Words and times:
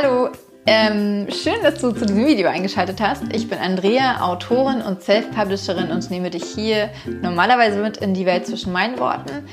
Hallo, 0.00 0.28
ähm, 0.66 1.26
schön, 1.30 1.60
dass 1.62 1.80
du 1.80 1.90
zu 1.90 2.06
diesem 2.06 2.24
Video 2.24 2.48
eingeschaltet 2.48 3.00
hast. 3.00 3.24
Ich 3.32 3.48
bin 3.48 3.58
Andrea, 3.58 4.20
Autorin 4.20 4.80
und 4.80 5.02
Self-Publisherin 5.02 5.90
und 5.90 6.08
nehme 6.10 6.30
dich 6.30 6.44
hier 6.44 6.90
normalerweise 7.20 7.82
mit 7.82 7.96
in 7.96 8.14
die 8.14 8.24
Welt 8.24 8.46
zwischen 8.46 8.72
meinen 8.72 9.00
Worten. 9.00 9.48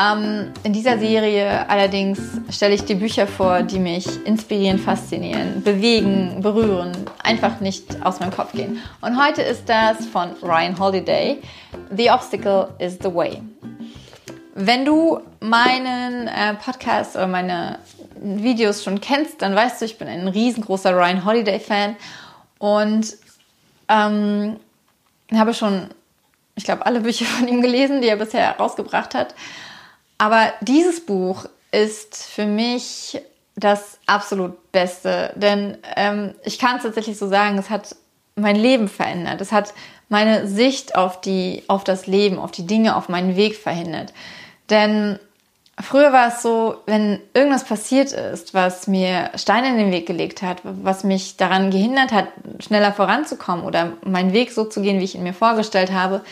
Ähm, 0.00 0.52
in 0.62 0.72
dieser 0.72 0.98
Serie 0.98 1.68
allerdings 1.68 2.20
stelle 2.50 2.74
ich 2.74 2.84
dir 2.84 2.94
Bücher 2.94 3.26
vor, 3.26 3.62
die 3.62 3.80
mich 3.80 4.24
inspirieren, 4.24 4.78
faszinieren, 4.78 5.64
bewegen, 5.64 6.42
berühren, 6.42 6.92
einfach 7.24 7.58
nicht 7.58 7.84
aus 8.04 8.20
meinem 8.20 8.32
Kopf 8.32 8.52
gehen. 8.52 8.78
Und 9.00 9.20
heute 9.20 9.42
ist 9.42 9.68
das 9.68 10.06
von 10.06 10.28
Ryan 10.42 10.78
Holiday, 10.78 11.38
The 11.90 12.10
Obstacle 12.10 12.68
is 12.78 12.98
the 13.02 13.12
Way. 13.12 13.42
Wenn 14.54 14.84
du 14.84 15.20
meinen 15.40 16.28
äh, 16.28 16.54
Podcast 16.54 17.16
oder 17.16 17.26
meine 17.26 17.78
Videos 18.20 18.84
schon 18.84 19.00
kennst, 19.00 19.42
dann 19.42 19.54
weißt 19.54 19.80
du, 19.80 19.84
ich 19.84 19.98
bin 19.98 20.08
ein 20.08 20.28
riesengroßer 20.28 20.94
Ryan 20.94 21.24
Holiday-Fan 21.24 21.96
und 22.58 23.16
ähm, 23.88 24.56
habe 25.32 25.54
schon, 25.54 25.88
ich 26.54 26.64
glaube, 26.64 26.86
alle 26.86 27.00
Bücher 27.00 27.24
von 27.24 27.48
ihm 27.48 27.62
gelesen, 27.62 28.00
die 28.00 28.08
er 28.08 28.16
bisher 28.16 28.42
herausgebracht 28.42 29.14
hat. 29.14 29.34
Aber 30.18 30.52
dieses 30.60 31.04
Buch 31.04 31.46
ist 31.70 32.16
für 32.16 32.46
mich 32.46 33.20
das 33.54 33.98
absolut 34.06 34.72
Beste, 34.72 35.32
denn 35.34 35.78
ähm, 35.96 36.34
ich 36.44 36.58
kann 36.58 36.76
es 36.76 36.82
tatsächlich 36.82 37.18
so 37.18 37.28
sagen, 37.28 37.58
es 37.58 37.70
hat 37.70 37.96
mein 38.36 38.56
Leben 38.56 38.88
verändert. 38.88 39.40
Es 39.40 39.52
hat 39.52 39.74
meine 40.08 40.46
Sicht 40.46 40.94
auf 40.94 41.20
die, 41.20 41.64
auf 41.66 41.84
das 41.84 42.06
Leben, 42.06 42.38
auf 42.38 42.50
die 42.50 42.66
Dinge, 42.66 42.96
auf 42.96 43.08
meinen 43.08 43.36
Weg 43.36 43.56
verhindert. 43.56 44.12
Denn 44.70 45.18
früher 45.80 46.12
war 46.12 46.28
es 46.28 46.42
so, 46.42 46.76
wenn 46.86 47.20
irgendwas 47.34 47.64
passiert 47.64 48.12
ist, 48.12 48.54
was 48.54 48.86
mir 48.86 49.30
Steine 49.36 49.68
in 49.68 49.78
den 49.78 49.92
Weg 49.92 50.06
gelegt 50.06 50.42
hat, 50.42 50.60
was 50.62 51.04
mich 51.04 51.36
daran 51.36 51.70
gehindert 51.70 52.12
hat, 52.12 52.28
schneller 52.60 52.92
voranzukommen 52.92 53.64
oder 53.64 53.92
meinen 54.04 54.32
Weg 54.32 54.52
so 54.52 54.64
zu 54.64 54.80
gehen, 54.82 55.00
wie 55.00 55.04
ich 55.04 55.14
ihn 55.14 55.22
mir 55.22 55.34
vorgestellt 55.34 55.92
habe, 55.92 56.22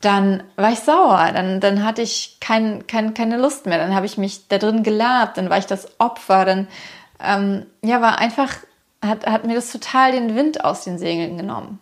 dann 0.00 0.42
war 0.56 0.72
ich 0.72 0.80
sauer, 0.80 1.30
dann, 1.32 1.60
dann 1.60 1.84
hatte 1.84 2.02
ich 2.02 2.38
kein, 2.40 2.86
kein, 2.86 3.14
keine 3.14 3.38
Lust 3.38 3.66
mehr, 3.66 3.78
dann 3.78 3.94
habe 3.94 4.06
ich 4.06 4.18
mich 4.18 4.48
da 4.48 4.58
drin 4.58 4.82
gelabt, 4.82 5.38
dann 5.38 5.50
war 5.50 5.58
ich 5.58 5.66
das 5.66 5.98
Opfer, 5.98 6.44
dann 6.44 6.68
ähm, 7.22 7.66
ja, 7.82 8.00
war 8.00 8.18
einfach, 8.18 8.54
hat, 9.02 9.26
hat 9.26 9.46
mir 9.46 9.54
das 9.54 9.72
total 9.72 10.12
den 10.12 10.36
Wind 10.36 10.64
aus 10.64 10.84
den 10.84 10.98
Segeln 10.98 11.36
genommen. 11.36 11.80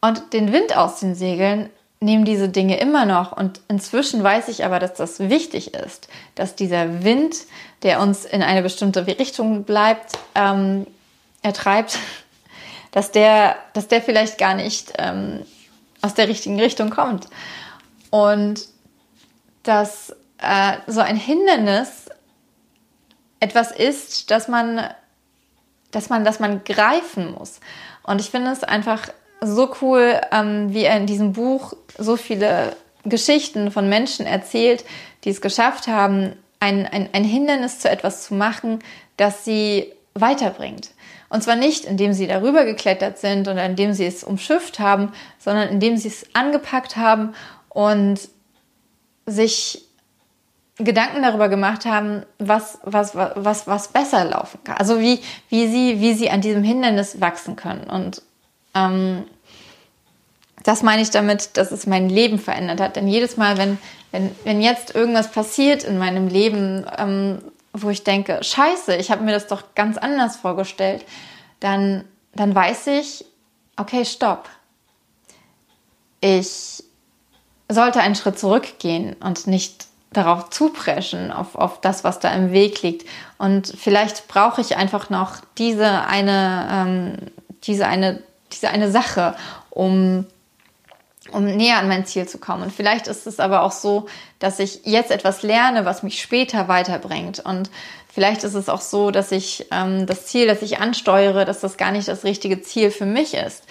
Und 0.00 0.32
den 0.32 0.52
Wind 0.52 0.76
aus 0.76 0.98
den 0.98 1.14
Segeln 1.14 1.70
nehmen 2.00 2.24
diese 2.24 2.48
Dinge 2.48 2.78
immer 2.78 3.04
noch. 3.04 3.32
Und 3.32 3.60
inzwischen 3.68 4.22
weiß 4.22 4.48
ich 4.48 4.64
aber, 4.64 4.78
dass 4.78 4.94
das 4.94 5.20
wichtig 5.20 5.74
ist, 5.74 6.08
dass 6.34 6.56
dieser 6.56 7.04
Wind, 7.04 7.36
der 7.82 8.00
uns 8.00 8.24
in 8.24 8.42
eine 8.42 8.62
bestimmte 8.62 9.06
Richtung 9.06 9.64
bleibt, 9.64 10.18
ähm, 10.34 10.86
ertreibt, 11.42 11.98
dass 12.90 13.12
der, 13.12 13.56
dass 13.74 13.86
der 13.86 14.02
vielleicht 14.02 14.38
gar 14.38 14.54
nicht 14.54 14.94
ähm, 14.98 15.44
aus 16.00 16.14
der 16.14 16.28
richtigen 16.28 16.58
Richtung 16.58 16.90
kommt. 16.90 17.28
Und 18.08 18.66
dass 19.62 20.10
äh, 20.38 20.78
so 20.86 21.00
ein 21.00 21.16
Hindernis 21.16 22.06
etwas 23.40 23.70
ist, 23.70 24.30
dass 24.30 24.48
man, 24.48 24.82
dass 25.90 26.08
man, 26.08 26.24
dass 26.24 26.40
man 26.40 26.64
greifen 26.64 27.32
muss. 27.32 27.60
Und 28.02 28.20
ich 28.20 28.30
finde 28.30 28.50
es 28.50 28.64
einfach 28.64 29.08
so 29.40 29.74
cool, 29.80 30.20
ähm, 30.32 30.72
wie 30.72 30.84
er 30.84 30.96
in 30.96 31.06
diesem 31.06 31.32
Buch 31.32 31.74
so 31.98 32.16
viele 32.16 32.76
Geschichten 33.04 33.70
von 33.70 33.88
Menschen 33.88 34.26
erzählt, 34.26 34.84
die 35.24 35.30
es 35.30 35.40
geschafft 35.40 35.88
haben, 35.88 36.34
ein, 36.60 36.86
ein, 36.86 37.08
ein 37.12 37.24
Hindernis 37.24 37.78
zu 37.78 37.88
etwas 37.88 38.24
zu 38.24 38.34
machen, 38.34 38.80
das 39.16 39.44
sie 39.44 39.92
weiterbringt. 40.14 40.90
Und 41.30 41.42
zwar 41.42 41.56
nicht, 41.56 41.84
indem 41.84 42.12
sie 42.12 42.26
darüber 42.26 42.64
geklettert 42.64 43.18
sind 43.18 43.48
oder 43.48 43.64
indem 43.64 43.94
sie 43.94 44.04
es 44.04 44.24
umschifft 44.24 44.78
haben, 44.78 45.12
sondern 45.38 45.68
indem 45.68 45.96
sie 45.96 46.08
es 46.08 46.26
angepackt 46.34 46.96
haben 46.96 47.34
und 47.68 48.28
sich 49.26 49.84
Gedanken 50.76 51.22
darüber 51.22 51.48
gemacht 51.48 51.84
haben, 51.84 52.24
was, 52.38 52.78
was, 52.82 53.14
was, 53.14 53.66
was 53.66 53.88
besser 53.88 54.24
laufen 54.24 54.60
kann. 54.64 54.76
Also 54.78 54.98
wie, 54.98 55.20
wie, 55.48 55.68
sie, 55.68 56.00
wie 56.00 56.14
sie 56.14 56.30
an 56.30 56.40
diesem 56.40 56.64
Hindernis 56.64 57.20
wachsen 57.20 57.54
können. 57.54 57.88
Und 57.88 58.22
ähm, 58.74 59.24
das 60.64 60.82
meine 60.82 61.02
ich 61.02 61.10
damit, 61.10 61.56
dass 61.56 61.72
es 61.72 61.86
mein 61.86 62.08
Leben 62.08 62.38
verändert 62.38 62.80
hat. 62.80 62.96
Denn 62.96 63.08
jedes 63.08 63.36
Mal, 63.36 63.56
wenn, 63.56 63.78
wenn, 64.12 64.34
wenn 64.44 64.60
jetzt 64.60 64.94
irgendwas 64.94 65.30
passiert 65.30 65.84
in 65.84 65.98
meinem 65.98 66.28
Leben, 66.28 66.84
ähm, 66.98 67.38
wo 67.72 67.90
ich 67.90 68.04
denke, 68.04 68.40
scheiße, 68.42 68.96
ich 68.96 69.10
habe 69.10 69.24
mir 69.24 69.32
das 69.32 69.46
doch 69.46 69.74
ganz 69.74 69.96
anders 69.96 70.36
vorgestellt, 70.36 71.04
dann, 71.60 72.04
dann 72.34 72.54
weiß 72.54 72.88
ich, 72.88 73.24
okay, 73.76 74.04
stopp. 74.04 74.48
Ich 76.20 76.84
sollte 77.68 78.00
einen 78.00 78.16
Schritt 78.16 78.38
zurückgehen 78.38 79.16
und 79.20 79.46
nicht 79.46 79.86
darauf 80.12 80.50
zupreschen, 80.50 81.30
auf, 81.30 81.54
auf 81.54 81.80
das, 81.80 82.02
was 82.02 82.18
da 82.18 82.32
im 82.32 82.52
Weg 82.52 82.82
liegt. 82.82 83.08
Und 83.38 83.68
vielleicht 83.68 84.26
brauche 84.28 84.60
ich 84.60 84.76
einfach 84.76 85.08
noch 85.08 85.36
diese 85.56 86.04
eine, 86.06 86.68
ähm, 86.70 87.16
diese 87.62 87.86
eine 87.86 88.22
diese 88.50 88.68
eine 88.68 88.90
Sache, 88.90 89.36
um 89.70 90.26
um 91.32 91.44
näher 91.44 91.78
an 91.78 91.88
mein 91.88 92.06
Ziel 92.06 92.26
zu 92.26 92.38
kommen. 92.38 92.62
Und 92.62 92.72
vielleicht 92.72 93.06
ist 93.06 93.26
es 93.26 93.40
aber 93.40 93.62
auch 93.62 93.72
so, 93.72 94.06
dass 94.38 94.58
ich 94.58 94.80
jetzt 94.84 95.10
etwas 95.10 95.42
lerne, 95.42 95.84
was 95.84 96.02
mich 96.02 96.20
später 96.20 96.68
weiterbringt. 96.68 97.40
Und 97.40 97.70
vielleicht 98.12 98.44
ist 98.44 98.54
es 98.54 98.68
auch 98.68 98.80
so, 98.80 99.10
dass 99.10 99.30
ich 99.32 99.66
ähm, 99.70 100.06
das 100.06 100.26
Ziel, 100.26 100.46
das 100.46 100.62
ich 100.62 100.78
ansteuere, 100.78 101.44
dass 101.44 101.60
das 101.60 101.76
gar 101.76 101.92
nicht 101.92 102.08
das 102.08 102.24
richtige 102.24 102.62
Ziel 102.62 102.90
für 102.90 103.06
mich 103.06 103.34
ist. 103.34 103.64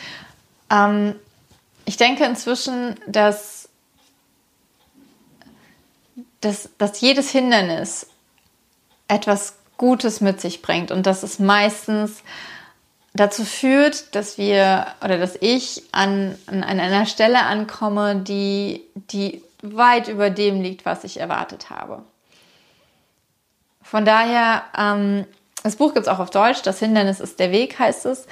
Ähm, 0.69 1.15
ich 1.85 1.97
denke 1.97 2.23
inzwischen, 2.25 2.95
dass, 3.07 3.67
dass, 6.41 6.69
dass 6.77 7.01
jedes 7.01 7.31
Hindernis 7.31 8.07
etwas 9.07 9.55
Gutes 9.77 10.21
mit 10.21 10.39
sich 10.39 10.61
bringt 10.61 10.91
und 10.91 11.05
dass 11.05 11.23
es 11.23 11.39
meistens 11.39 12.21
dazu 13.13 13.43
führt, 13.43 14.15
dass 14.15 14.37
wir 14.37 14.87
oder 15.03 15.17
dass 15.17 15.35
ich 15.39 15.83
an, 15.91 16.35
an 16.47 16.63
einer 16.63 17.05
Stelle 17.05 17.41
ankomme, 17.41 18.17
die, 18.17 18.83
die 18.95 19.43
weit 19.61 20.07
über 20.07 20.29
dem 20.29 20.61
liegt, 20.61 20.85
was 20.85 21.03
ich 21.03 21.19
erwartet 21.19 21.69
habe. 21.69 22.03
Von 23.81 24.05
daher, 24.05 24.63
ähm, 24.77 25.25
das 25.63 25.75
Buch 25.75 25.93
gibt 25.93 26.05
es 26.05 26.11
auch 26.11 26.19
auf 26.19 26.29
Deutsch, 26.29 26.61
das 26.61 26.79
Hindernis 26.79 27.19
ist 27.19 27.37
der 27.39 27.51
Weg, 27.51 27.77
heißt 27.79 28.05
es. 28.05 28.27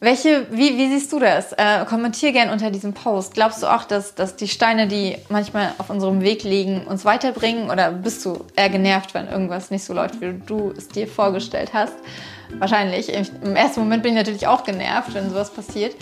Welche, 0.02 0.48
wie, 0.50 0.76
wie 0.76 0.88
siehst 0.88 1.12
du 1.12 1.20
das? 1.20 1.52
Äh, 1.52 1.84
kommentier 1.88 2.32
gern 2.32 2.50
unter 2.50 2.72
diesem 2.72 2.92
Post. 2.92 3.34
Glaubst 3.34 3.62
du 3.62 3.68
auch, 3.68 3.84
dass, 3.84 4.16
dass 4.16 4.34
die 4.34 4.48
Steine, 4.48 4.88
die 4.88 5.16
manchmal 5.28 5.74
auf 5.78 5.90
unserem 5.90 6.22
Weg 6.22 6.42
liegen, 6.42 6.88
uns 6.88 7.04
weiterbringen? 7.04 7.70
Oder 7.70 7.92
bist 7.92 8.24
du 8.24 8.44
eher 8.56 8.68
genervt, 8.68 9.14
wenn 9.14 9.28
irgendwas 9.28 9.70
nicht 9.70 9.84
so 9.84 9.94
läuft, 9.94 10.20
wie 10.20 10.34
du 10.44 10.74
es 10.76 10.88
dir 10.88 11.06
vorgestellt 11.06 11.70
hast? 11.72 11.94
Wahrscheinlich. 12.58 13.12
Im 13.12 13.54
ersten 13.54 13.78
Moment 13.78 14.02
bin 14.02 14.14
ich 14.14 14.18
natürlich 14.18 14.48
auch 14.48 14.64
genervt, 14.64 15.14
wenn 15.14 15.30
sowas 15.30 15.50
passiert. 15.50 15.94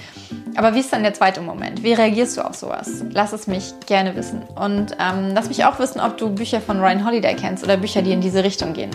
Aber 0.56 0.75
wie 0.75 0.81
ist 0.81 0.91
dann 0.94 1.02
der 1.02 1.12
zweite 1.12 1.43
Moment? 1.43 1.82
Wie 1.82 1.93
reagierst 1.93 2.38
du 2.38 2.41
auf 2.41 2.55
sowas? 2.55 3.05
Lass 3.11 3.35
es 3.35 3.49
mich 3.49 3.75
gerne 3.85 4.17
wissen. 4.17 4.41
Und 4.56 4.97
ähm, 4.99 5.32
lass 5.35 5.49
mich 5.49 5.67
auch 5.67 5.79
wissen, 5.79 6.00
ob 6.00 6.17
du 6.17 6.31
Bücher 6.31 6.62
von 6.62 6.81
Ryan 6.81 7.05
Holiday 7.05 7.37
kennst 7.37 7.64
oder 7.64 7.76
Bücher, 7.76 8.00
die 8.00 8.12
in 8.12 8.23
diese 8.23 8.43
Richtung 8.44 8.73
gehen 8.73 8.93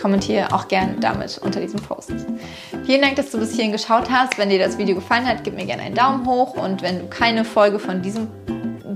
kommentiere 0.00 0.52
auch 0.52 0.68
gerne 0.68 0.96
damit 1.00 1.38
unter 1.38 1.60
diesem 1.60 1.80
Post. 1.80 2.12
Vielen 2.84 3.02
Dank, 3.02 3.16
dass 3.16 3.30
du 3.30 3.38
bis 3.38 3.52
hierhin 3.54 3.72
geschaut 3.72 4.10
hast. 4.10 4.38
Wenn 4.38 4.50
dir 4.50 4.58
das 4.58 4.78
Video 4.78 4.94
gefallen 4.94 5.26
hat, 5.26 5.44
gib 5.44 5.54
mir 5.54 5.66
gerne 5.66 5.82
einen 5.82 5.94
Daumen 5.94 6.26
hoch 6.26 6.54
und 6.54 6.82
wenn 6.82 7.00
du 7.00 7.06
keine 7.06 7.44
Folge 7.44 7.78
von 7.78 8.02
diesem 8.02 8.28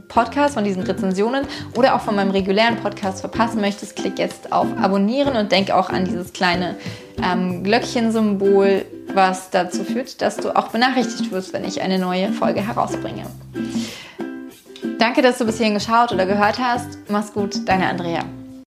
Podcast, 0.08 0.54
von 0.54 0.64
diesen 0.64 0.82
Rezensionen 0.82 1.46
oder 1.76 1.94
auch 1.94 2.00
von 2.00 2.14
meinem 2.16 2.30
regulären 2.30 2.76
Podcast 2.76 3.20
verpassen 3.20 3.60
möchtest, 3.60 3.96
klick 3.96 4.18
jetzt 4.18 4.52
auf 4.52 4.66
Abonnieren 4.80 5.36
und 5.36 5.52
denk 5.52 5.70
auch 5.70 5.90
an 5.90 6.04
dieses 6.04 6.32
kleine 6.32 6.76
ähm, 7.22 7.64
Glöckchensymbol, 7.64 8.84
was 9.12 9.50
dazu 9.50 9.84
führt, 9.84 10.20
dass 10.22 10.36
du 10.36 10.54
auch 10.56 10.68
benachrichtigt 10.68 11.30
wirst, 11.30 11.52
wenn 11.52 11.64
ich 11.64 11.80
eine 11.80 11.98
neue 11.98 12.32
Folge 12.32 12.66
herausbringe. 12.66 13.24
Danke, 14.98 15.22
dass 15.22 15.38
du 15.38 15.44
bis 15.44 15.58
hierhin 15.58 15.74
geschaut 15.74 16.12
oder 16.12 16.26
gehört 16.26 16.58
hast. 16.58 16.98
Mach's 17.08 17.32
gut, 17.32 17.68
deine 17.68 17.88
Andrea. 17.88 18.24